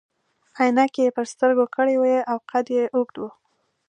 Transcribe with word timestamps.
عینکې 0.59 1.01
يې 1.05 1.15
پر 1.17 1.25
سترګو 1.33 1.65
کړي 1.75 1.95
وي 2.01 2.15
او 2.31 2.37
قد 2.49 2.65
يې 2.75 2.83
اوږد 2.95 3.15
وو. 3.17 3.29